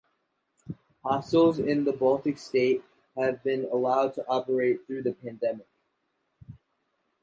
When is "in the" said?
1.59-1.93